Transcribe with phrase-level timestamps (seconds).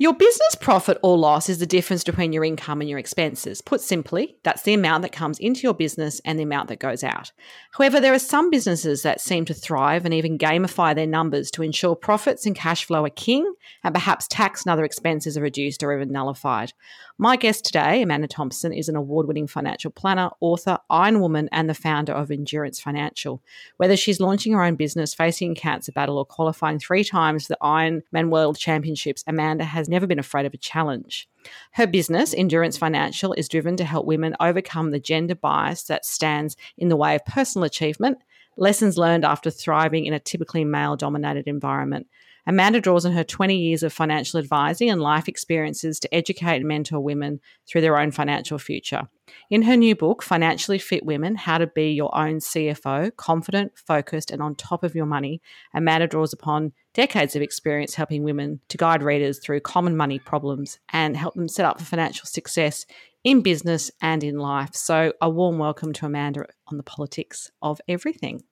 [0.00, 3.60] Your business profit or loss is the difference between your income and your expenses.
[3.60, 7.04] Put simply, that's the amount that comes into your business and the amount that goes
[7.04, 7.32] out.
[7.72, 11.62] However, there are some businesses that seem to thrive and even gamify their numbers to
[11.62, 13.52] ensure profits and cash flow are king
[13.84, 16.72] and perhaps tax and other expenses are reduced or even nullified.
[17.18, 21.68] My guest today, Amanda Thompson, is an award winning financial planner, author, Iron Woman, and
[21.68, 23.42] the founder of Endurance Financial.
[23.76, 27.58] Whether she's launching her own business, facing cancer battle, or qualifying three times for the
[27.62, 31.28] Ironman World Championships, Amanda has never been afraid of a challenge.
[31.72, 36.56] Her business, Endurance Financial, is driven to help women overcome the gender bias that stands
[36.78, 38.18] in the way of personal achievement,
[38.56, 42.06] lessons learned after thriving in a typically male dominated environment.
[42.46, 46.66] Amanda draws on her 20 years of financial advising and life experiences to educate and
[46.66, 49.08] mentor women through their own financial future.
[49.50, 54.30] In her new book, Financially Fit Women How to Be Your Own CFO, Confident, Focused,
[54.30, 55.40] and on Top of Your Money,
[55.74, 60.78] Amanda draws upon decades of experience helping women to guide readers through common money problems
[60.92, 62.86] and help them set up for financial success
[63.22, 64.74] in business and in life.
[64.74, 68.42] So, a warm welcome to Amanda on the politics of everything.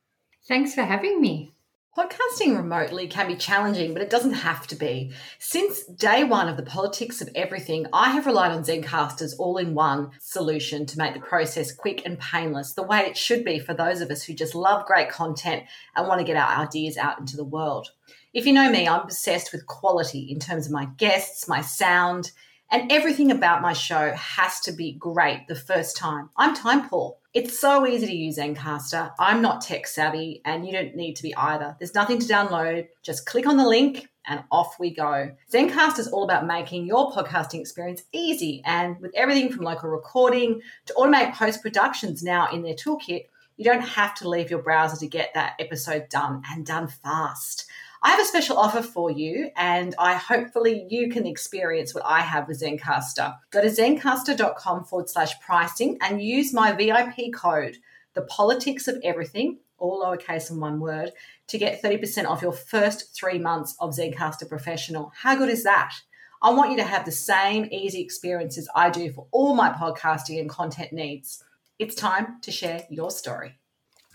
[0.46, 1.52] Thanks for having me.
[1.96, 5.10] Podcasting remotely can be challenging, but it doesn't have to be.
[5.40, 9.74] Since day one of the politics of everything, I have relied on Zencastr's all in
[9.74, 13.74] one solution to make the process quick and painless, the way it should be for
[13.74, 15.64] those of us who just love great content
[15.96, 17.88] and want to get our ideas out into the world.
[18.32, 22.30] If you know me, I'm obsessed with quality in terms of my guests, my sound,
[22.70, 26.30] and everything about my show has to be great the first time.
[26.36, 27.16] I'm time poor.
[27.38, 29.12] It's so easy to use Zencastr.
[29.16, 31.76] I'm not tech savvy, and you don't need to be either.
[31.78, 32.88] There's nothing to download.
[33.04, 35.30] Just click on the link and off we go.
[35.48, 40.62] Zencastr is all about making your podcasting experience easy, and with everything from local recording
[40.86, 44.96] to automate post productions now in their toolkit, you don't have to leave your browser
[44.96, 47.66] to get that episode done and done fast.
[48.00, 52.20] I have a special offer for you, and I hopefully you can experience what I
[52.20, 53.36] have with Zencastr.
[53.50, 57.78] Go to zencastr.com forward slash pricing and use my VIP code,
[58.14, 61.10] the politics of everything, all lowercase and one word,
[61.48, 65.12] to get 30% off your first three months of Zencastr Professional.
[65.16, 65.92] How good is that?
[66.40, 70.38] I want you to have the same easy experiences I do for all my podcasting
[70.38, 71.42] and content needs.
[71.80, 73.57] It's time to share your story.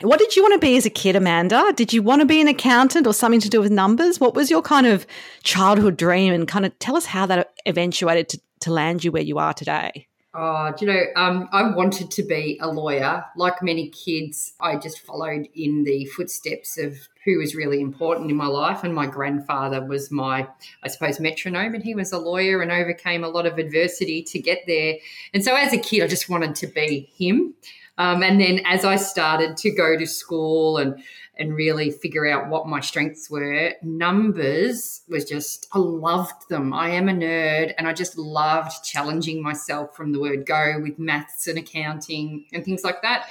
[0.01, 1.71] What did you want to be as a kid, Amanda?
[1.75, 4.19] Did you want to be an accountant or something to do with numbers?
[4.19, 5.05] What was your kind of
[5.43, 6.33] childhood dream?
[6.33, 9.53] And kind of tell us how that eventuated to, to land you where you are
[9.53, 10.07] today.
[10.35, 13.23] Oh, do you know, um, I wanted to be a lawyer.
[13.37, 18.35] Like many kids, I just followed in the footsteps of who was really important in
[18.35, 18.83] my life.
[18.83, 20.47] And my grandfather was my,
[20.81, 24.39] I suppose, metronome, and he was a lawyer and overcame a lot of adversity to
[24.39, 24.95] get there.
[25.35, 27.53] And so as a kid, I just wanted to be him.
[27.97, 31.03] Um, and then as I started to go to school and
[31.35, 36.73] and really figure out what my strengths were, numbers was just I loved them.
[36.73, 40.99] I am a nerd and I just loved challenging myself from the word go with
[40.99, 43.27] maths and accounting and things like that.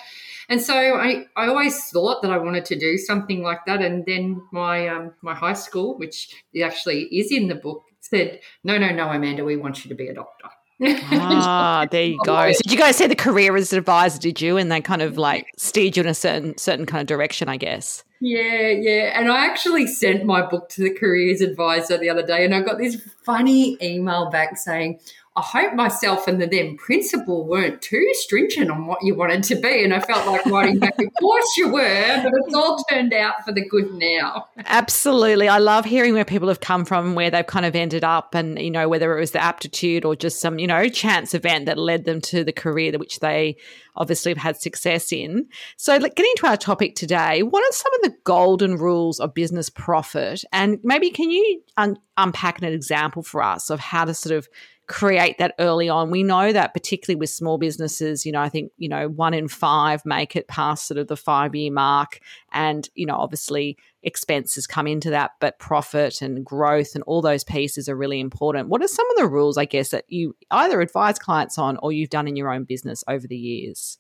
[0.49, 3.81] And so I, I always thought that I wanted to do something like that.
[3.81, 8.79] And then my um, my high school, which actually is in the book, said, No,
[8.79, 10.49] no, no, Amanda, we want you to be a doctor
[10.81, 12.53] ah, there you go.
[12.53, 14.57] So did you guys say the career as an advisor, did you?
[14.57, 17.57] And they kind of like steered you in a certain certain kind of direction, I
[17.57, 18.05] guess.
[18.21, 19.19] Yeah, yeah.
[19.19, 22.61] And I actually sent my book to the careers advisor the other day and I
[22.61, 25.01] got this funny email back saying,
[25.35, 29.55] I hope myself and the then principal weren't too stringent on what you wanted to
[29.55, 29.83] be.
[29.83, 33.43] And I felt like writing back, of course you were, but it's all turned out
[33.43, 34.49] for the good now.
[34.67, 35.49] Absolutely.
[35.49, 38.59] I love hearing where people have come from, where they've kind of ended up, and,
[38.59, 41.79] you know, whether it was the aptitude or just some, you know, chance event that
[41.79, 43.57] led them to the career which they
[43.97, 45.47] obviously have had success in.
[45.77, 49.71] So, getting to our topic today, what are some of the golden rules of business
[49.71, 50.45] profit?
[50.53, 54.49] And maybe can you un- unpack an example for us of how to sort of
[54.89, 56.11] create that early on.
[56.11, 59.49] We know that particularly with small businesses, you know, I think, you know, one in
[59.49, 62.19] five make it past sort of the five year mark.
[62.53, 67.45] And, you know, obviously expenses come into that, but profit and growth and all those
[67.45, 68.69] pieces are really important.
[68.69, 71.93] What are some of the rules, I guess, that you either advise clients on or
[71.93, 73.99] you've done in your own business over the years?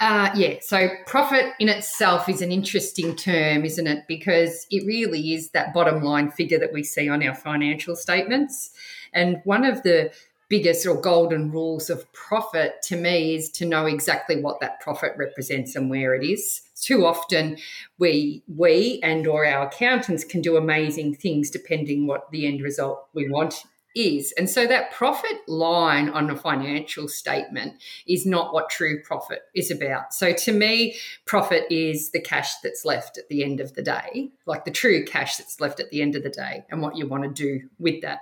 [0.00, 4.04] Uh, yeah, so profit in itself is an interesting term, isn't it?
[4.06, 8.70] Because it really is that bottom line figure that we see on our financial statements.
[9.14, 10.12] And one of the
[10.48, 15.12] biggest or golden rules of profit to me is to know exactly what that profit
[15.16, 16.60] represents and where it is.
[16.80, 17.56] Too often
[17.98, 23.08] we we and or our accountants can do amazing things depending what the end result
[23.14, 24.32] we want is.
[24.36, 27.74] And so that profit line on a financial statement
[28.06, 30.12] is not what true profit is about.
[30.14, 34.30] So to me, profit is the cash that's left at the end of the day,
[34.46, 37.06] like the true cash that's left at the end of the day and what you
[37.06, 38.20] want to do with that.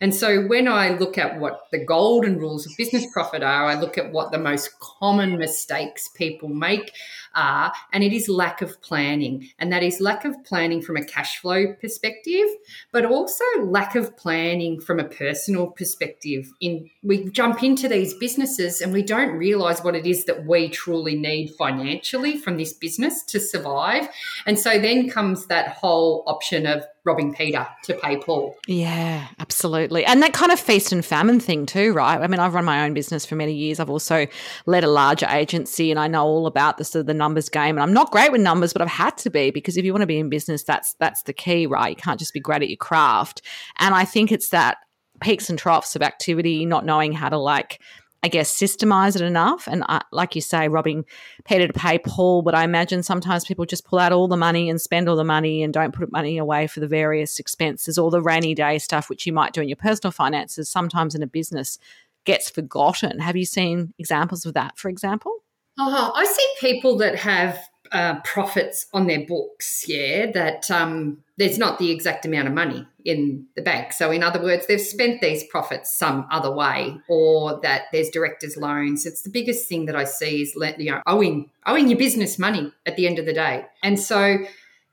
[0.00, 3.78] And so when I look at what the golden rules of business profit are, I
[3.78, 6.92] look at what the most common mistakes people make
[7.34, 9.48] are, and it is lack of planning.
[9.58, 12.46] And that is lack of planning from a cash flow perspective,
[12.90, 16.50] but also lack of planning from a personal perspective.
[16.60, 20.68] In we jump into these businesses and we don't realize what it is that we
[20.68, 24.08] truly need financially from this business to survive.
[24.46, 28.56] And so then comes that whole option of robbing Peter to pay Paul.
[28.66, 30.04] Yeah, absolutely.
[30.04, 32.20] And that kind of feast and famine thing too, right?
[32.20, 33.80] I mean, I've run my own business for many years.
[33.80, 34.26] I've also
[34.66, 37.76] led a larger agency and I know all about the sort of the numbers game.
[37.76, 40.02] And I'm not great with numbers, but I've had to be because if you want
[40.02, 41.90] to be in business, that's that's the key, right?
[41.90, 43.42] You can't just be great at your craft.
[43.78, 44.78] And I think it's that
[45.22, 47.80] peaks and troughs of activity, not knowing how to like
[48.24, 49.66] I guess, systemize it enough.
[49.66, 51.04] And uh, like you say, robbing
[51.44, 52.42] Peter to pay Paul.
[52.42, 55.24] But I imagine sometimes people just pull out all the money and spend all the
[55.24, 59.10] money and don't put money away for the various expenses or the rainy day stuff,
[59.10, 60.70] which you might do in your personal finances.
[60.70, 61.80] Sometimes in a business
[62.24, 63.18] gets forgotten.
[63.18, 65.38] Have you seen examples of that, for example?
[65.76, 67.58] Oh, I see people that have
[67.90, 72.86] uh, profits on their books, yeah, that um, there's not the exact amount of money
[73.04, 73.92] in the bank.
[73.92, 78.56] So, in other words, they've spent these profits some other way, or that there's directors'
[78.56, 79.06] loans.
[79.06, 82.72] It's the biggest thing that I see is you know owing owing your business money
[82.86, 84.38] at the end of the day, and so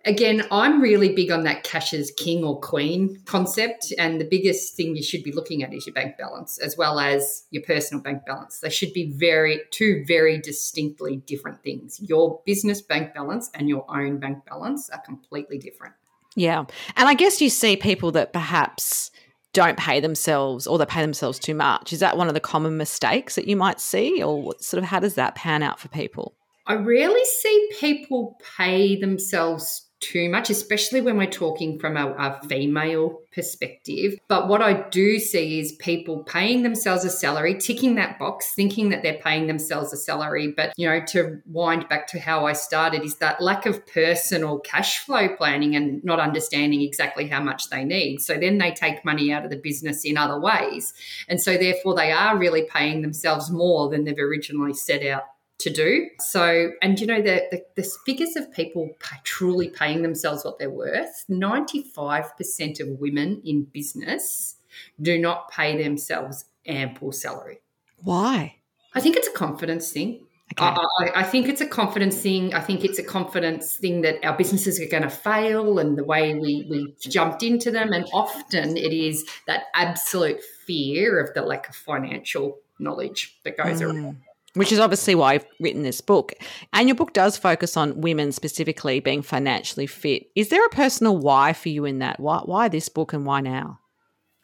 [0.06, 3.94] again, I'm really big on that cash as king or queen concept.
[3.98, 7.00] And the biggest thing you should be looking at is your bank balance as well
[7.00, 8.60] as your personal bank balance.
[8.60, 12.00] They should be very, two very distinctly different things.
[12.02, 15.94] Your business bank balance and your own bank balance are completely different.
[16.36, 16.66] Yeah.
[16.96, 19.12] And I guess you see people that perhaps
[19.54, 21.92] don't pay themselves or they pay themselves too much.
[21.92, 24.22] Is that one of the common mistakes that you might see?
[24.22, 26.36] Or sort of how does that pan out for people?
[26.68, 32.40] I rarely see people pay themselves too much, especially when we're talking from a, a,
[32.48, 34.18] female perspective.
[34.28, 38.90] But what I do see is people paying themselves a salary, ticking that box, thinking
[38.90, 40.54] that they're paying themselves a salary.
[40.56, 44.60] But, you know, to wind back to how I started, is that lack of personal
[44.60, 48.22] cash flow planning and not understanding exactly how much they need.
[48.22, 50.94] So then they take money out of the business in other ways.
[51.28, 55.24] And so therefore they are really paying themselves more than they've originally set out
[55.60, 56.08] to do.
[56.20, 60.58] So, and you know, the, the, the figures of people pay, truly paying themselves what
[60.58, 64.56] they're worth 95% of women in business
[65.02, 67.60] do not pay themselves ample salary.
[67.98, 68.56] Why?
[68.94, 70.26] I think it's a confidence thing.
[70.58, 70.66] Okay.
[70.66, 72.56] I, I, think it's a confidence thing.
[72.56, 76.04] I think it's a confidence thing that our businesses are going to fail and the
[76.04, 77.94] way we, we jumped into them.
[77.94, 83.82] And often it is that absolute fear of the lack of financial knowledge that goes
[83.82, 83.94] mm.
[83.94, 84.18] around
[84.56, 86.34] which is obviously why I've written this book.
[86.74, 90.28] And your book does focus on women specifically being financially fit.
[90.36, 92.20] Is there a personal why for you in that?
[92.20, 93.80] Why, why this book and why now?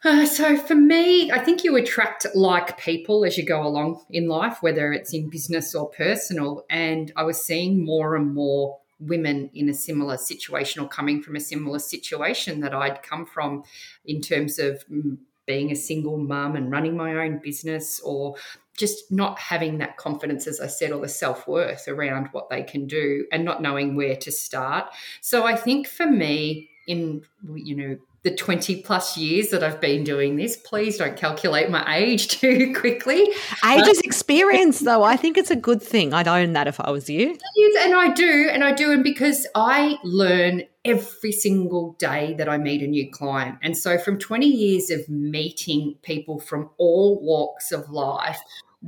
[0.04, 4.28] Uh, so for me, I think you attract like people as you go along in
[4.28, 6.64] life, whether it's in business or personal.
[6.70, 11.36] And I was seeing more and more women in a similar situation or coming from
[11.36, 13.64] a similar situation that I'd come from
[14.04, 18.36] in terms of mm, being a single mum and running my own business or
[18.76, 22.62] just not having that confidence, as I said, or the self worth around what they
[22.62, 24.86] can do and not knowing where to start.
[25.20, 27.22] So I think for me, in
[27.54, 30.56] you know the 20 plus years that I've been doing this.
[30.56, 33.20] Please don't calculate my age too quickly.
[33.64, 35.02] Age is um, experience, though.
[35.02, 36.12] I think it's a good thing.
[36.12, 37.38] I'd own that if I was you.
[37.82, 38.48] And I do.
[38.52, 38.90] And I do.
[38.92, 43.58] And because I learn every single day that I meet a new client.
[43.62, 48.40] And so, from 20 years of meeting people from all walks of life,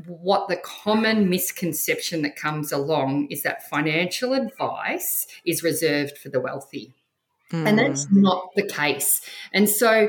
[0.06, 6.40] what the common misconception that comes along is that financial advice is reserved for the
[6.40, 6.94] wealthy.
[7.52, 7.66] Mm.
[7.66, 8.22] And that's hmm.
[8.22, 9.20] not the case.
[9.52, 10.08] And so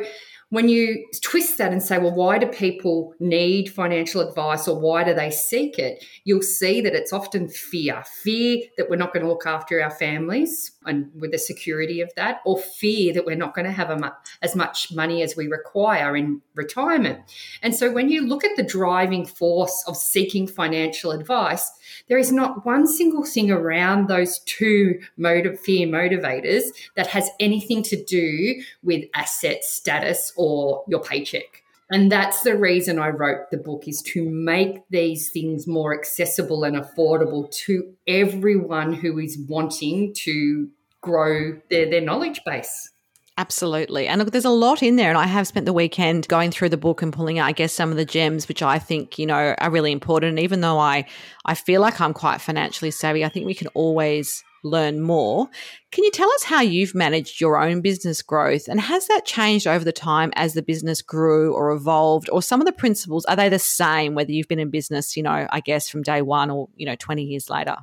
[0.49, 5.03] when you twist that and say, well, why do people need financial advice or why
[5.03, 6.03] do they seek it?
[6.23, 9.91] You'll see that it's often fear fear that we're not going to look after our
[9.91, 13.89] families and with the security of that, or fear that we're not going to have
[13.99, 14.09] mu-
[14.41, 17.19] as much money as we require in retirement.
[17.61, 21.69] And so when you look at the driving force of seeking financial advice,
[22.07, 26.63] there is not one single thing around those two motive fear motivators
[26.95, 31.63] that has anything to do with asset status or your paycheck.
[31.91, 36.63] And that's the reason I wrote the book is to make these things more accessible
[36.63, 40.69] and affordable to everyone who is wanting to
[41.01, 42.91] grow their, their knowledge base.
[43.39, 44.07] Absolutely.
[44.07, 45.09] And look, there's a lot in there.
[45.09, 47.73] And I have spent the weekend going through the book and pulling out, I guess,
[47.73, 50.31] some of the gems, which I think, you know, are really important.
[50.31, 51.05] And even though I,
[51.45, 55.47] I feel like I'm quite financially savvy, I think we can always learn more.
[55.91, 59.67] Can you tell us how you've managed your own business growth and has that changed
[59.67, 63.35] over the time as the business grew or evolved or some of the principles are
[63.35, 66.49] they the same whether you've been in business, you know, I guess from day 1
[66.49, 67.77] or, you know, 20 years later?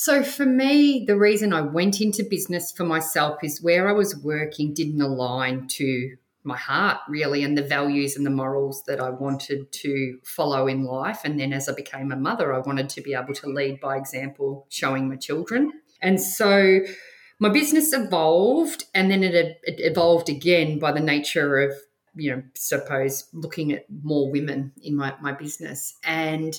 [0.00, 4.16] So, for me, the reason I went into business for myself is where I was
[4.16, 9.10] working didn't align to my heart, really, and the values and the morals that I
[9.10, 11.22] wanted to follow in life.
[11.24, 13.96] And then, as I became a mother, I wanted to be able to lead by
[13.96, 15.72] example, showing my children.
[16.00, 16.80] And so,
[17.40, 21.72] my business evolved, and then it, it evolved again by the nature of
[22.18, 25.94] you know, suppose looking at more women in my, my business.
[26.04, 26.58] And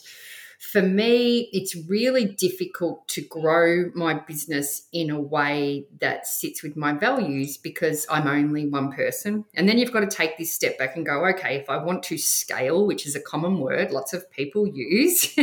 [0.60, 6.75] for me, it's really difficult to grow my business in a way that sits with
[6.75, 9.46] my values because I'm only one person.
[9.56, 12.04] And then you've got to take this step back and go, okay, if I want
[12.04, 15.34] to scale, which is a common word lots of people use.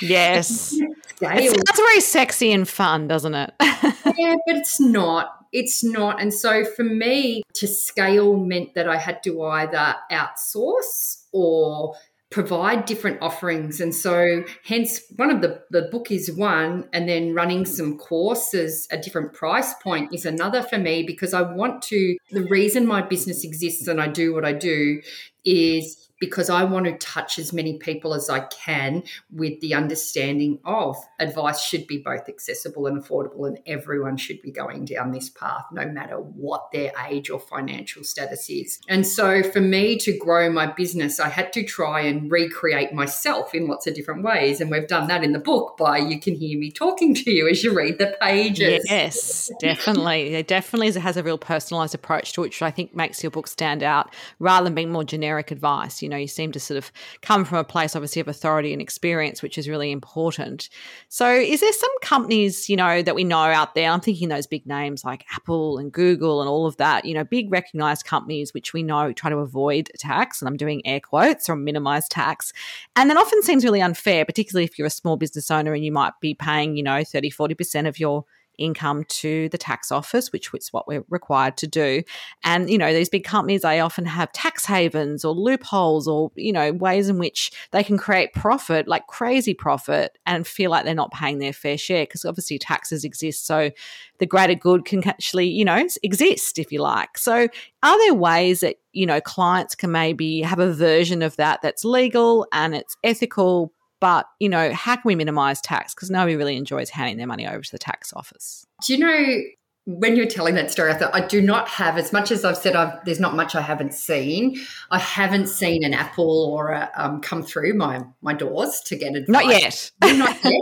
[0.00, 0.68] yes.
[1.16, 1.38] scale.
[1.38, 3.52] It sounds very sexy and fun, doesn't it?
[3.60, 6.20] yeah, but it's not it's not.
[6.20, 11.94] And so for me, to scale meant that I had to either outsource or
[12.32, 13.80] provide different offerings.
[13.80, 18.88] And so, hence, one of the, the book is one, and then running some courses
[18.90, 22.16] at different price point is another for me because I want to.
[22.30, 25.00] The reason my business exists and I do what I do
[25.44, 29.02] is because I want to touch as many people as I can
[29.32, 34.52] with the understanding of advice should be both accessible and affordable, and everyone should be
[34.52, 38.78] going down this path, no matter what their age or financial status is.
[38.88, 43.52] And so, for me to grow my business, I had to try and recreate myself
[43.52, 44.60] in lots of different ways.
[44.60, 47.48] And we've done that in the book by you can hear me talking to you
[47.48, 48.86] as you read the pages.
[48.88, 50.34] Yes, definitely.
[50.34, 53.48] It definitely has a real personalized approach to it, which I think makes your book
[53.48, 56.00] stand out rather than being more generic advice.
[56.00, 56.92] You know, you seem to sort of
[57.22, 60.68] come from a place, obviously, of authority and experience, which is really important.
[61.08, 63.90] So, is there some companies, you know, that we know out there?
[63.90, 67.24] I'm thinking those big names like Apple and Google and all of that, you know,
[67.24, 71.48] big recognized companies which we know try to avoid tax, and I'm doing air quotes
[71.48, 72.52] or minimize tax.
[72.96, 75.92] And that often seems really unfair, particularly if you're a small business owner and you
[75.92, 78.24] might be paying, you know, 30, 40% of your
[78.58, 82.02] income to the tax office, which is what we're required to do.
[82.44, 86.52] And, you know, these big companies, they often have tax havens or loopholes or, you
[86.52, 90.94] know, ways in which they can create profit, like crazy profit, and feel like they're
[90.94, 93.46] not paying their fair share because obviously taxes exist.
[93.46, 93.70] So
[94.18, 97.18] the greater good can actually, you know, exist, if you like.
[97.18, 97.48] So
[97.82, 101.84] are there ways that, you know, clients can maybe have a version of that that's
[101.84, 105.94] legal and it's ethical, but, you know, how can we minimize tax?
[105.94, 108.66] Because nobody really enjoys handing their money over to the tax office.
[108.84, 109.42] Do you know
[109.84, 112.56] when you're telling that story, I thought I do not have as much as I've
[112.56, 112.74] said.
[112.74, 114.60] I've, there's not much I haven't seen.
[114.90, 119.14] I haven't seen an Apple or a, um, come through my my doors to get
[119.14, 119.28] advice.
[119.28, 119.92] Not yet.
[120.18, 120.54] not yet.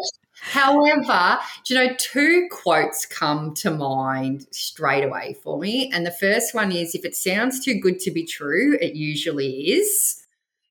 [0.42, 6.10] However, do you know two quotes come to mind straight away for me, and the
[6.10, 10.20] first one is, "If it sounds too good to be true, it usually is."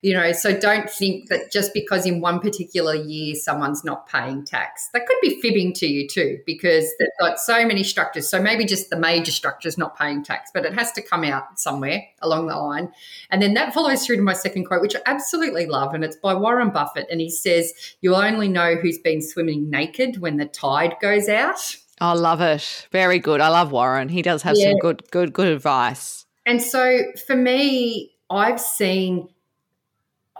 [0.01, 4.45] You know, so don't think that just because in one particular year someone's not paying
[4.45, 8.29] tax, that could be fibbing to you too, because they've got so many structures.
[8.29, 11.59] So maybe just the major structures not paying tax, but it has to come out
[11.59, 12.93] somewhere along the line.
[13.29, 15.93] And then that follows through to my second quote, which I absolutely love.
[15.93, 17.07] And it's by Warren Buffett.
[17.11, 21.75] And he says, You'll only know who's been swimming naked when the tide goes out.
[21.99, 22.87] I love it.
[22.91, 23.41] Very good.
[23.41, 24.07] I love Warren.
[24.07, 24.69] He does have yeah.
[24.69, 26.25] some good, good, good advice.
[26.45, 29.27] And so for me, I've seen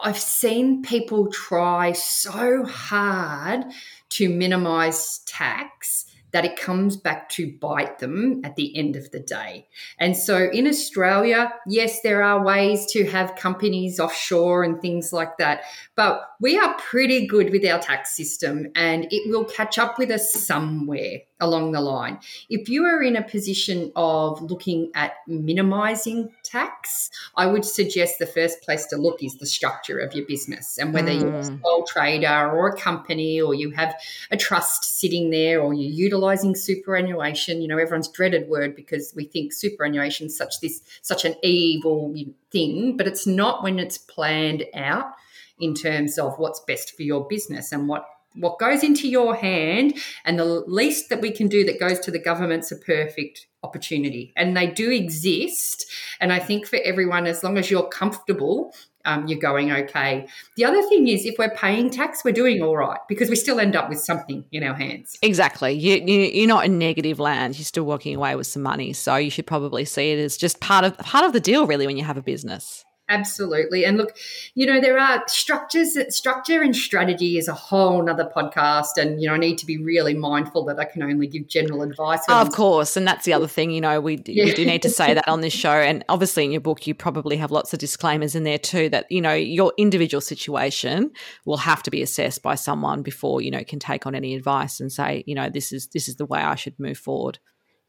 [0.02, 3.66] I've seen people try so hard
[4.10, 9.20] to minimize tax that it comes back to bite them at the end of the
[9.20, 9.68] day.
[10.00, 15.38] And so in Australia, yes, there are ways to have companies offshore and things like
[15.38, 15.62] that,
[15.96, 20.12] but we are pretty good with our tax system and it will catch up with
[20.12, 22.20] us somewhere along the line.
[22.50, 28.26] If you are in a position of looking at minimizing tax, I would suggest the
[28.26, 31.22] first place to look is the structure of your business and whether mm.
[31.22, 31.58] you're a hmm.
[31.64, 33.96] sole trader or a company or you have
[34.32, 37.62] a trust sitting there or you're utilizing superannuation.
[37.62, 42.14] You know, everyone's dreaded word because we think superannuation is such this such an evil
[42.52, 45.14] thing, but it's not when it's planned out
[45.60, 49.98] in terms of what's best for your business and what what goes into your hand
[50.24, 54.34] and the least that we can do that goes to the government's a perfect opportunity.
[54.36, 55.86] And they do exist.
[56.20, 58.74] And i think for everyone as long as you're comfortable
[59.06, 60.28] um, you're going okay.
[60.58, 63.60] The other thing is if we're paying tax we're doing all right because we still
[63.60, 65.18] end up with something in our hands.
[65.22, 65.72] Exactly.
[65.72, 67.58] You, you, you're not in negative land.
[67.58, 68.92] You're still walking away with some money.
[68.94, 71.88] So you should probably see it as just part of part of the deal really
[71.88, 73.84] when you have a business Absolutely.
[73.86, 74.16] And look,
[74.54, 78.98] you know, there are structures, structure and strategy is a whole nother podcast.
[78.98, 81.82] And, you know, I need to be really mindful that I can only give general
[81.82, 82.22] advice.
[82.30, 82.96] Oh, of course.
[82.96, 84.46] And that's the other thing, you know, we, yeah.
[84.46, 85.72] we do need to say that on this show.
[85.72, 89.12] And obviously in your book, you probably have lots of disclaimers in there too that,
[89.12, 91.12] you know, your individual situation
[91.46, 94.80] will have to be assessed by someone before, you know, can take on any advice
[94.80, 97.40] and say, you know, this is, this is the way I should move forward.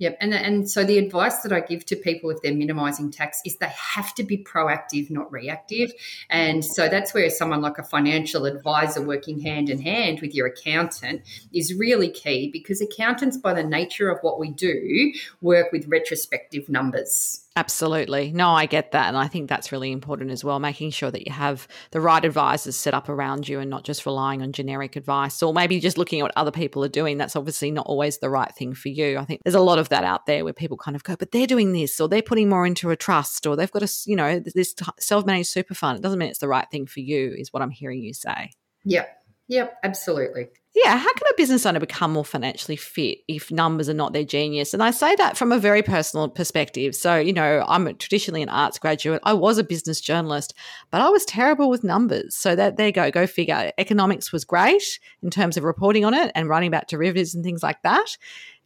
[0.01, 0.17] Yep.
[0.23, 3.57] And, and so the advice that I give to people if they're minimizing tax is
[3.57, 5.93] they have to be proactive, not reactive.
[6.31, 10.47] And so that's where someone like a financial advisor working hand in hand with your
[10.47, 11.21] accountant
[11.53, 16.71] is really key because accountants, by the nature of what we do, work with retrospective
[16.71, 17.45] numbers.
[17.57, 18.31] Absolutely.
[18.33, 19.09] No, I get that.
[19.09, 22.25] And I think that's really important as well, making sure that you have the right
[22.25, 25.99] advisors set up around you and not just relying on generic advice or maybe just
[25.99, 27.19] looking at what other people are doing.
[27.19, 29.19] That's obviously not always the right thing for you.
[29.19, 31.33] I think there's a lot of that out there where people kind of go, but
[31.33, 34.15] they're doing this or they're putting more into a trust or they've got a, you
[34.15, 35.99] know, this self managed super fund.
[35.99, 38.53] It doesn't mean it's the right thing for you, is what I'm hearing you say.
[38.85, 39.09] Yep.
[39.49, 39.77] Yep.
[39.83, 44.13] Absolutely yeah, how can a business owner become more financially fit if numbers are not
[44.13, 44.73] their genius?
[44.73, 46.95] And I say that from a very personal perspective.
[46.95, 49.21] So, you know, I'm traditionally an arts graduate.
[49.25, 50.55] I was a business journalist,
[50.93, 52.37] but I was terrible with numbers.
[52.37, 53.73] So that there you go, go figure.
[53.79, 57.65] Economics was great in terms of reporting on it and writing about derivatives and things
[57.65, 58.17] like that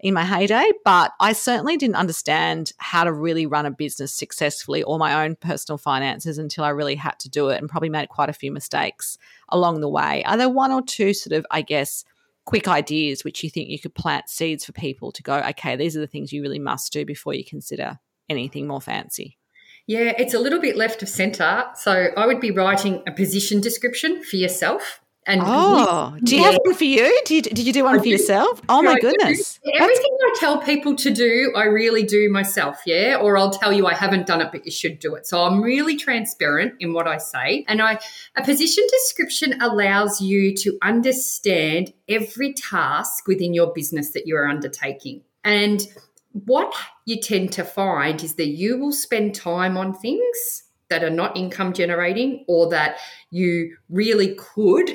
[0.00, 4.82] in my heyday, but I certainly didn't understand how to really run a business successfully
[4.82, 8.10] or my own personal finances until I really had to do it and probably made
[8.10, 9.16] quite a few mistakes
[9.54, 10.22] along the way.
[10.24, 12.04] Are there one or two sort of, I guess,
[12.44, 15.96] quick ideas which you think you could plant seeds for people to go, okay, these
[15.96, 19.38] are the things you really must do before you consider anything more fancy?
[19.86, 21.64] Yeah, it's a little bit left of center.
[21.76, 25.00] So I would be writing a position description for yourself.
[25.26, 26.50] And oh, do you yeah.
[26.50, 27.22] have one for you?
[27.24, 28.10] Did you, did you do one I for do.
[28.10, 28.60] yourself?
[28.68, 29.58] Oh my goodness!
[29.64, 32.82] Everything I tell people to do, I really do myself.
[32.84, 35.26] Yeah, or I'll tell you I haven't done it, but you should do it.
[35.26, 37.98] So I'm really transparent in what I say, and I
[38.36, 44.46] a position description allows you to understand every task within your business that you are
[44.46, 45.86] undertaking, and
[46.32, 46.74] what
[47.06, 51.36] you tend to find is that you will spend time on things that are not
[51.36, 52.96] income generating or that
[53.30, 54.90] you really could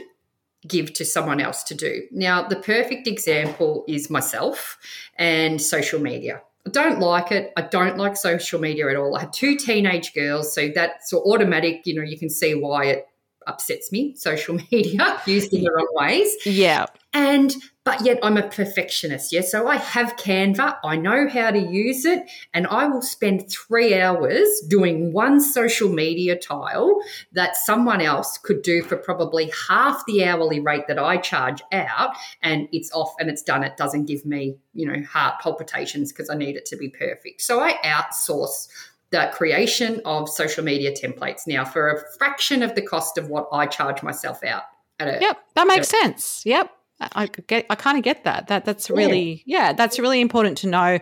[0.67, 2.03] give to someone else to do.
[2.11, 4.77] Now, the perfect example is myself
[5.17, 6.41] and social media.
[6.67, 7.53] I don't like it.
[7.55, 9.15] I don't like social media at all.
[9.15, 11.81] I have two teenage girls, so that's automatic.
[11.85, 13.07] You know, you can see why it
[13.47, 14.15] upsets me.
[14.15, 16.35] Social media used in the wrong ways.
[16.45, 16.87] Yeah.
[17.11, 17.55] And
[17.89, 19.33] but yet I'm a perfectionist.
[19.33, 19.41] Yeah.
[19.41, 20.77] So I have Canva.
[20.83, 22.29] I know how to use it.
[22.53, 26.99] And I will spend three hours doing one social media tile
[27.31, 32.15] that someone else could do for probably half the hourly rate that I charge out.
[32.43, 33.63] And it's off and it's done.
[33.63, 37.41] It doesn't give me, you know, heart palpitations because I need it to be perfect.
[37.41, 38.67] So I outsource
[39.09, 43.47] the creation of social media templates now for a fraction of the cost of what
[43.51, 44.63] I charge myself out.
[44.99, 46.43] A, yep, that makes sense.
[46.45, 46.71] Yep.
[47.01, 48.47] I get I kind of get that.
[48.47, 49.67] That that's really yeah.
[49.67, 50.99] yeah, that's really important to know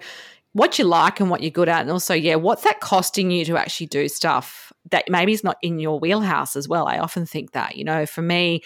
[0.53, 3.45] what you like and what you're good at and also yeah, what's that costing you
[3.45, 6.87] to actually do stuff that maybe is not in your wheelhouse as well.
[6.87, 8.63] I often think that, you know, for me,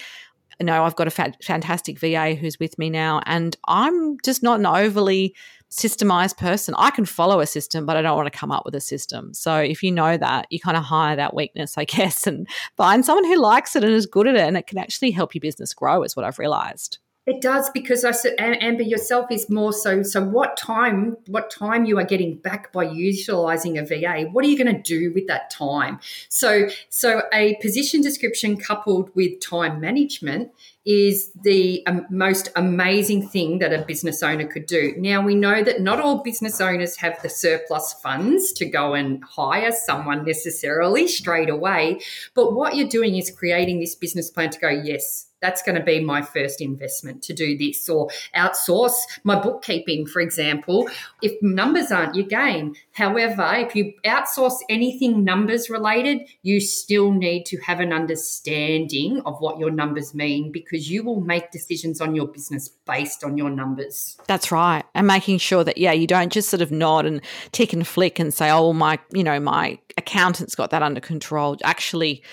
[0.60, 4.44] you know, I've got a fa- fantastic VA who's with me now and I'm just
[4.44, 5.36] not an overly
[5.72, 6.76] systemized person.
[6.78, 9.34] I can follow a system, but I don't want to come up with a system.
[9.34, 13.06] So if you know that, you kind of hire that weakness, I guess, and find
[13.06, 15.42] someone who likes it and is good at it and it can actually help your
[15.42, 17.00] business grow, is what I've realized.
[17.32, 20.04] It does because I Amber yourself is more so.
[20.04, 21.16] So what time?
[21.28, 24.28] What time you are getting back by utilizing a VA?
[24.30, 26.02] What are you going to do with that time?
[26.28, 30.52] So so a position description coupled with time management
[30.86, 34.94] is the um, most amazing thing that a business owner could do.
[34.98, 39.24] Now, we know that not all business owners have the surplus funds to go and
[39.24, 42.00] hire someone necessarily straight away.
[42.34, 45.84] But what you're doing is creating this business plan to go, yes, that's going to
[45.84, 50.88] be my first investment to do this or outsource my bookkeeping, for example.
[51.22, 57.46] If numbers aren't your game, however, if you outsource anything numbers related, you still need
[57.48, 62.16] to have an understanding of what your numbers mean because you will make decisions on
[62.16, 64.18] your business based on your numbers.
[64.28, 64.84] That's right.
[64.94, 68.20] And making sure that, yeah, you don't just sort of nod and tick and flick
[68.20, 71.58] and say, oh, my, you know, my accountant's got that under control.
[71.64, 72.24] Actually,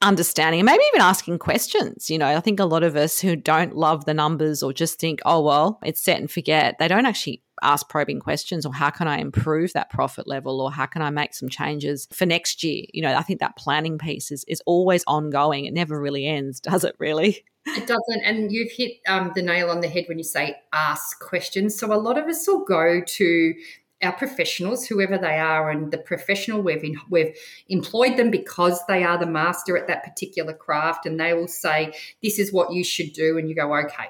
[0.00, 2.08] understanding and maybe even asking questions.
[2.08, 5.00] You know, I think a lot of us who don't love the numbers or just
[5.00, 8.90] think, oh, well, it's set and forget, they don't actually ask probing questions or how
[8.90, 12.62] can I improve that profit level or how can I make some changes for next
[12.62, 12.84] year?
[12.92, 15.64] You know, I think that planning piece is, is always ongoing.
[15.64, 17.44] It never really ends, does it really?
[17.66, 18.24] It doesn't.
[18.24, 21.78] And you've hit um, the nail on the head when you say ask questions.
[21.78, 23.54] So a lot of us will go to
[24.02, 27.36] our professionals, whoever they are, and the professional we've in, we've
[27.68, 31.92] employed them because they are the master at that particular craft, and they will say,
[32.22, 34.06] "This is what you should do," and you go, "Okay."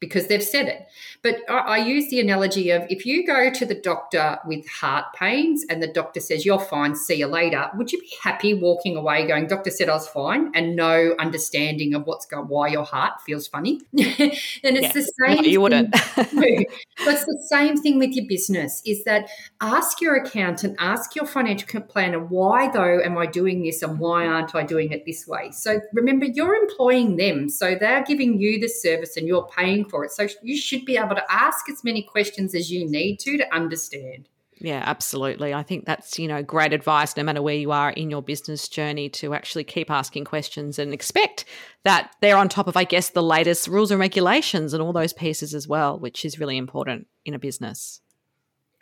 [0.00, 0.88] Because they've said it.
[1.22, 5.04] But I, I, use the analogy of if you go to the doctor with heart
[5.14, 8.96] pains and the doctor says, You're fine, see you later, would you be happy walking
[8.96, 12.84] away going, Doctor said I was fine, and no understanding of what's going why your
[12.84, 13.80] heart feels funny?
[13.92, 14.92] and it's yeah.
[14.92, 15.36] the same.
[15.36, 15.90] No, you wouldn't.
[15.92, 19.28] it's the same thing with your business is that
[19.60, 24.24] ask your accountant, ask your financial planner, why though am I doing this and why
[24.24, 24.32] mm-hmm.
[24.32, 25.50] aren't I doing it this way?
[25.50, 27.50] So remember, you're employing them.
[27.50, 30.12] So they're giving you the service and you're paying for it.
[30.12, 33.54] So you should be able to ask as many questions as you need to to
[33.54, 34.28] understand.
[34.62, 35.54] Yeah, absolutely.
[35.54, 38.68] I think that's, you know, great advice no matter where you are in your business
[38.68, 41.46] journey to actually keep asking questions and expect
[41.84, 45.14] that they're on top of, I guess, the latest rules and regulations and all those
[45.14, 48.02] pieces as well, which is really important in a business.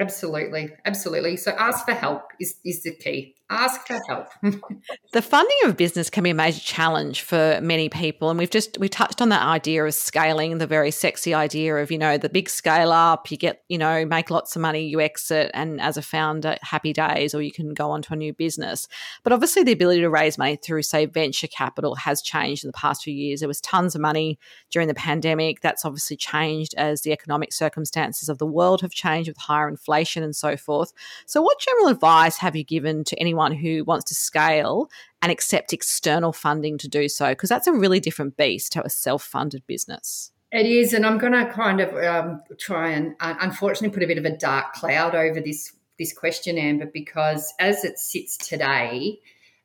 [0.01, 0.71] Absolutely.
[0.85, 1.37] Absolutely.
[1.37, 4.29] So ask for help is, is the key ask for help.
[5.13, 8.29] the funding of a business can be a major challenge for many people.
[8.29, 11.91] And we've just, we touched on that idea of scaling, the very sexy idea of,
[11.91, 15.01] you know, the big scale up, you get, you know, make lots of money, you
[15.01, 18.35] exit, and as a founder, happy days, or you can go on to a new
[18.35, 18.87] business.
[19.23, 22.73] But obviously, the ability to raise money through, say, venture capital has changed in the
[22.73, 23.41] past few years.
[23.41, 24.39] There was tons of money
[24.71, 25.63] during the pandemic.
[25.63, 30.23] That's obviously changed as the economic circumstances of the world have changed with higher inflation
[30.23, 30.93] and so forth.
[31.25, 33.38] So, what general advice have you given to anyone?
[33.39, 34.91] Anyone who wants to scale
[35.23, 37.31] and accept external funding to do so?
[37.31, 40.33] Because that's a really different beast to a self funded business.
[40.51, 44.07] It is, and I'm going to kind of um, try and uh, unfortunately put a
[44.07, 49.19] bit of a dark cloud over this this question, Amber, because as it sits today,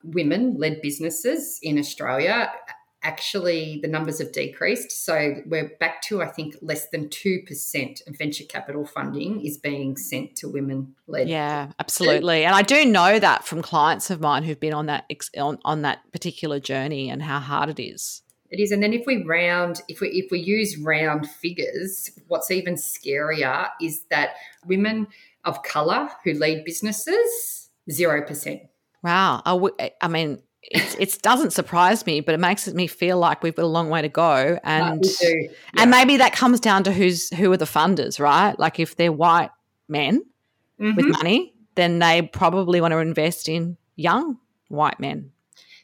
[0.03, 2.51] women led businesses in Australia
[3.03, 4.91] actually the numbers have decreased.
[5.05, 9.97] So we're back to, I think, less than 2% of venture capital funding is being
[9.97, 11.29] sent to women led.
[11.29, 12.45] Yeah, absolutely.
[12.45, 15.05] And I do know that from clients of mine who've been on that
[15.37, 18.21] on, on that particular journey and how hard it is.
[18.49, 22.51] It is, and then if we round, if we if we use round figures, what's
[22.51, 24.35] even scarier is that
[24.67, 25.07] women
[25.43, 28.61] of color who lead businesses zero percent.
[29.01, 29.41] Wow,
[29.99, 33.67] I mean, it, doesn't surprise me, but it makes me feel like we've got a
[33.67, 35.47] long way to go, and yeah.
[35.77, 38.57] and maybe that comes down to who's who are the funders, right?
[38.57, 39.51] Like if they're white
[39.87, 40.23] men
[40.79, 40.95] mm-hmm.
[40.95, 44.37] with money, then they probably want to invest in young
[44.69, 45.31] white men.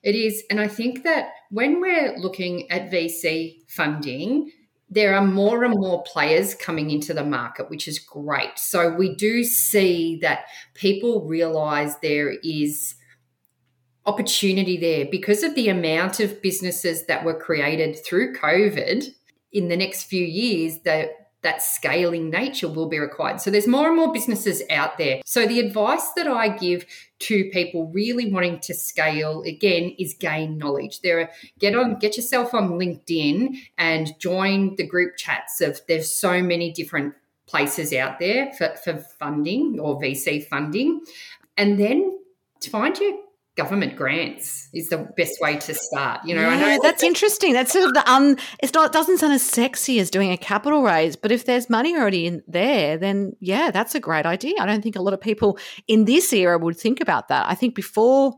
[0.01, 4.51] It is, and I think that when we're looking at VC funding,
[4.89, 8.57] there are more and more players coming into the market, which is great.
[8.57, 12.95] So we do see that people realize there is
[14.09, 19.05] opportunity there because of the amount of businesses that were created through COVID
[19.51, 23.39] in the next few years that that scaling nature will be required.
[23.39, 25.21] So there's more and more businesses out there.
[25.25, 26.85] So the advice that I give
[27.19, 30.99] to people really wanting to scale again is gain knowledge.
[30.99, 36.13] There are get on get yourself on LinkedIn and join the group chats of there's
[36.13, 37.13] so many different
[37.45, 41.01] places out there for, for funding or VC funding.
[41.57, 42.19] And then
[42.69, 43.17] find your
[43.59, 46.21] government grants is the best way to start.
[46.25, 47.51] You know, yeah, I know that's interesting.
[47.51, 48.37] That's sort of the un.
[48.63, 48.87] It's not.
[48.87, 52.25] It doesn't sound as sexy as doing a capital raise, but if there's money already
[52.25, 54.53] in there, then yeah, that's a great idea.
[54.59, 57.47] I don't think a lot of people in this era would think about that.
[57.49, 58.33] I think before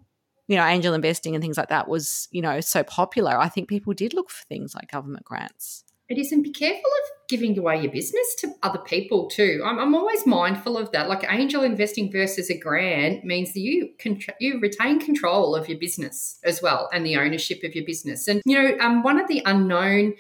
[0.48, 3.70] you know angel investing and things like that was you know so popular, I think
[3.70, 5.84] people did look for things like government grants.
[6.12, 9.62] It is, and be careful of giving away your business to other people too.
[9.66, 11.08] I'm, I'm always mindful of that.
[11.08, 13.90] Like angel investing versus a grant means that you
[14.40, 18.28] you retain control of your business as well and the ownership of your business.
[18.28, 20.14] And you know, um, one of the unknown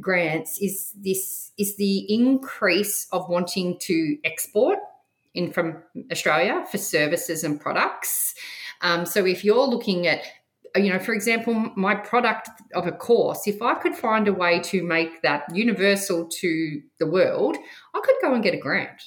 [0.00, 4.78] grants is this is the increase of wanting to export
[5.34, 8.34] in from Australia for services and products.
[8.80, 10.22] Um, so if you're looking at
[10.76, 14.60] you know, for example, my product of a course, if I could find a way
[14.60, 17.56] to make that universal to the world,
[17.94, 19.02] I could go and get a grant.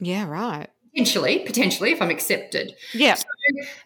[0.00, 0.68] Yeah, right.
[0.92, 2.74] Potentially, potentially, if I'm accepted.
[2.92, 3.14] Yeah.
[3.14, 3.24] So,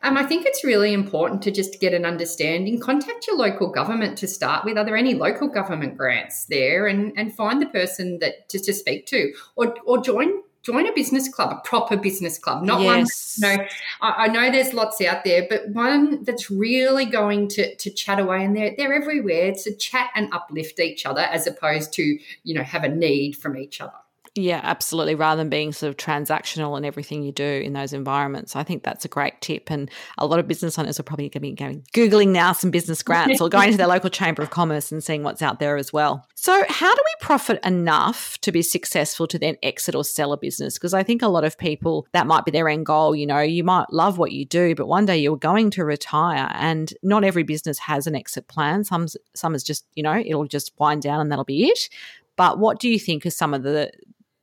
[0.02, 2.80] um, I think it's really important to just get an understanding.
[2.80, 4.78] Contact your local government to start with.
[4.78, 8.72] Are there any local government grants there, and and find the person that to, to
[8.72, 13.38] speak to, or or join join a business club, a proper business club, not yes.
[13.40, 13.56] one.
[13.56, 13.64] No,
[14.00, 18.18] I, I, know there's lots out there, but one that's really going to to chat
[18.18, 19.46] away, and they're they're everywhere.
[19.46, 22.02] It's to chat and uplift each other, as opposed to
[22.44, 23.92] you know have a need from each other.
[24.34, 25.14] Yeah, absolutely.
[25.14, 28.82] Rather than being sort of transactional in everything you do in those environments, I think
[28.82, 29.70] that's a great tip.
[29.70, 32.70] And a lot of business owners are probably going to be going googling now some
[32.70, 35.76] business grants or going to their local chamber of commerce and seeing what's out there
[35.76, 36.26] as well.
[36.34, 40.38] So, how do we profit enough to be successful to then exit or sell a
[40.38, 40.78] business?
[40.78, 43.14] Because I think a lot of people that might be their end goal.
[43.14, 46.50] You know, you might love what you do, but one day you're going to retire,
[46.54, 48.84] and not every business has an exit plan.
[48.84, 51.90] Some some is just you know it'll just wind down and that'll be it.
[52.36, 53.92] But what do you think are some of the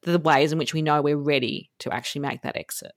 [0.03, 2.91] the ways in which we know we're ready to actually make that exit.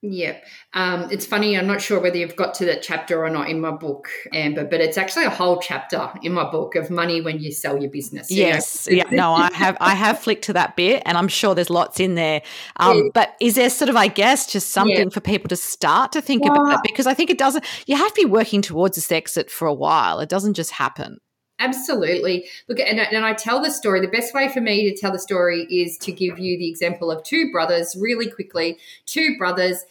[0.00, 0.36] Yeah.
[0.74, 3.60] Um, it's funny, I'm not sure whether you've got to that chapter or not in
[3.60, 7.40] my book, Amber, but it's actually a whole chapter in my book of money when
[7.40, 8.30] you sell your business.
[8.30, 8.86] You yes.
[8.86, 8.96] Know?
[8.96, 9.08] Yeah.
[9.10, 12.14] No, I have I have flicked to that bit and I'm sure there's lots in
[12.14, 12.42] there.
[12.76, 13.02] Um, yeah.
[13.12, 15.12] but is there sort of, I guess, just something yeah.
[15.12, 16.80] for people to start to think about it?
[16.84, 19.74] Because I think it doesn't you have to be working towards this exit for a
[19.74, 20.20] while.
[20.20, 21.18] It doesn't just happen.
[21.60, 22.46] Absolutely.
[22.68, 24.00] Look, and, and I tell the story.
[24.00, 27.10] The best way for me to tell the story is to give you the example
[27.10, 28.78] of two brothers really quickly.
[29.06, 29.84] Two brothers,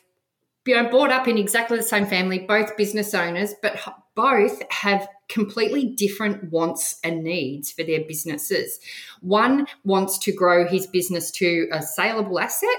[0.66, 3.78] you know, brought up in exactly the same family, both business owners, but
[4.16, 8.80] both have completely different wants and needs for their businesses.
[9.22, 12.70] One wants to grow his business to a saleable asset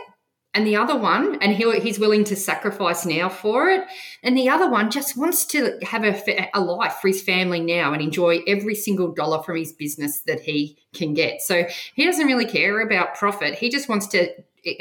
[0.59, 3.85] and the other one, and he, he's willing to sacrifice now for it.
[4.25, 7.93] And the other one just wants to have a, a life for his family now
[7.93, 11.43] and enjoy every single dollar from his business that he can get.
[11.43, 13.55] So he doesn't really care about profit.
[13.55, 14.31] He just wants to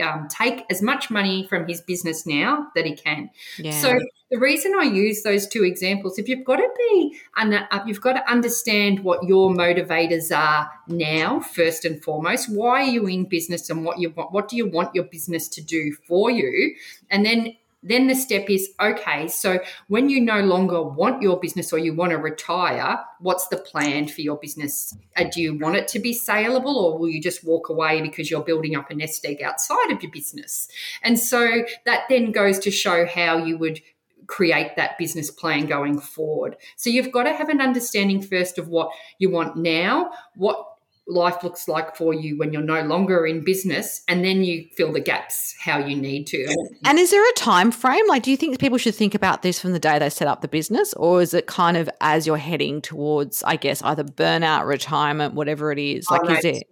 [0.02, 3.30] um, take as much money from his business now that he can.
[3.58, 3.80] Yeah.
[3.80, 8.02] So the reason I use those two examples, if you've got to be, uh, you've
[8.02, 12.50] got to understand what your motivators are now, first and foremost.
[12.50, 14.32] Why are you in business, and what you want?
[14.34, 16.76] What do you want your business to do for you?
[17.10, 17.56] And then
[17.88, 21.93] then the step is okay, so when you no longer want your business or you
[21.93, 24.95] want to retire, what's the plan for your business?
[25.15, 28.30] Uh, do you want it to be saleable or will you just walk away because
[28.30, 30.67] you're building up a nest egg outside of your business?
[31.02, 33.82] And so that then goes to show how you would
[34.28, 36.58] create that business plan going forward.
[36.76, 40.77] So you've got to have an understanding first of what you want now, what
[41.08, 44.91] life looks like for you when you're no longer in business and then you fill
[44.91, 46.46] the gaps how you need to.
[46.86, 48.08] And is there a time frame?
[48.08, 50.41] Like do you think people should think about this from the day they set up
[50.41, 54.65] the business or is it kind of as you're heading towards i guess either burnout
[54.65, 56.10] retirement whatever it is?
[56.10, 56.63] Like oh, is it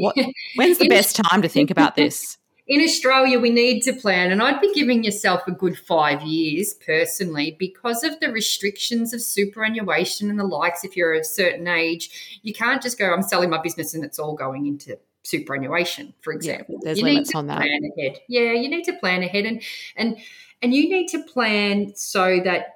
[0.00, 0.16] what,
[0.56, 4.42] when's the best time to think about this in Australia, we need to plan, and
[4.42, 10.30] I'd be giving yourself a good five years personally because of the restrictions of superannuation
[10.30, 10.82] and the likes.
[10.82, 14.18] If you're a certain age, you can't just go, I'm selling my business and it's
[14.18, 16.76] all going into superannuation, for example.
[16.76, 17.60] Yeah, there's you limits on that.
[17.60, 18.20] Plan ahead.
[18.28, 19.62] Yeah, you need to plan ahead and
[19.96, 20.16] and
[20.62, 22.74] and you need to plan so that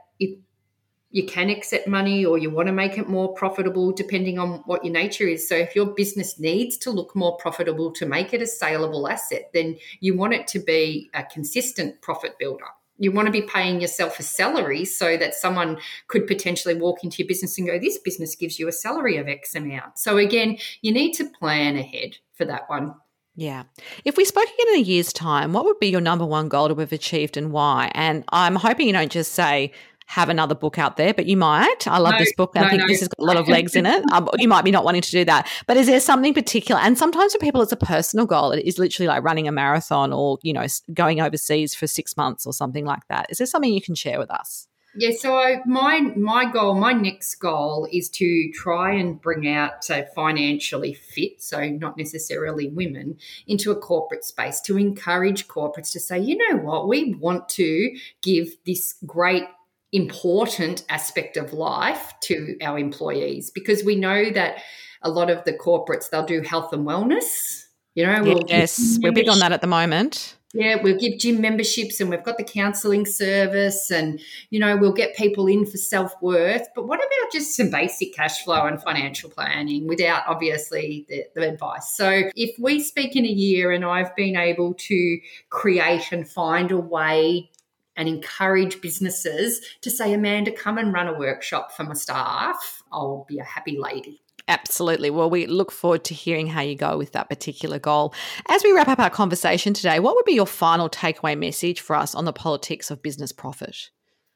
[1.11, 4.85] you can accept money or you want to make it more profitable depending on what
[4.85, 5.49] your nature is.
[5.49, 9.51] So if your business needs to look more profitable to make it a saleable asset,
[9.55, 12.67] then you want it to be a consistent profit builder.
[13.01, 17.19] You want to be paying yourself a salary so that someone could potentially walk into
[17.19, 20.01] your business and go, This business gives you a salary of X amount.
[20.01, 22.97] So, again, you need to plan ahead for that one.
[23.37, 23.63] Yeah.
[24.05, 26.67] If we spoke again in a year's time, what would be your number one goal
[26.67, 27.93] to have achieved and why?
[27.95, 29.71] And I'm hoping you don't just say,
[30.09, 31.87] have another book out there, but you might.
[31.87, 32.53] I love no, this book.
[32.57, 32.89] I no, think no.
[32.89, 34.03] this has got a lot of legs in it.
[34.11, 35.47] Um, you might be not wanting to do that.
[35.67, 36.81] But is there something particular?
[36.81, 38.53] And sometimes for people, it's a personal goal.
[38.53, 42.47] It is literally like running a marathon or, you know, going overseas for six months
[42.47, 43.27] or something like that.
[43.29, 44.67] Is there something you can share with us?
[44.97, 49.85] Yeah, so I, my my goal, my next goal is to try and bring out
[49.85, 56.01] so financially fit, so not necessarily women, into a corporate space to encourage corporates to
[56.01, 59.45] say, you know what, we want to give this great
[59.93, 64.63] important aspect of life to our employees because we know that
[65.03, 69.13] a lot of the corporates they'll do health and wellness you know we'll yes we're
[69.13, 72.45] big on that at the moment yeah, we'll give gym memberships and we've got the
[72.45, 76.67] counselling service and, you know, we'll get people in for self worth.
[76.75, 81.51] But what about just some basic cash flow and financial planning without obviously the, the,
[81.51, 81.95] advice?
[81.95, 85.19] So if we speak in a year and I've been able to
[85.51, 87.51] create and find a way
[87.99, 93.27] and encourage businesses to say, Amanda, come and run a workshop for my staff, I'll
[93.29, 94.23] be a happy lady.
[94.47, 95.11] Absolutely.
[95.11, 98.15] Well, we look forward to hearing how you go with that particular goal.
[98.49, 101.95] As we wrap up our conversation today, what would be your final takeaway message for
[101.95, 103.91] us on the politics of business profit?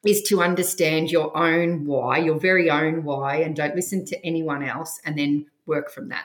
[0.04, 4.62] Is to understand your own why, your very own why, and don't listen to anyone
[4.62, 6.24] else and then work from that.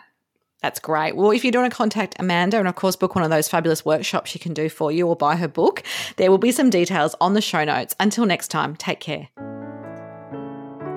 [0.62, 1.16] That's great.
[1.16, 3.48] Well, if you do want to contact Amanda and, of course, book one of those
[3.48, 5.84] fabulous workshops she can do for you or buy her book,
[6.16, 7.96] there will be some details on the show notes.
[8.00, 9.30] Until next time, take care.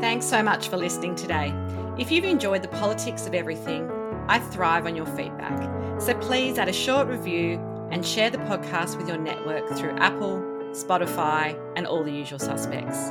[0.00, 1.54] Thanks so much for listening today.
[1.98, 3.90] If you've enjoyed the politics of everything,
[4.28, 6.00] I thrive on your feedback.
[6.00, 10.40] So please add a short review and share the podcast with your network through Apple,
[10.70, 13.10] Spotify, and all the usual suspects.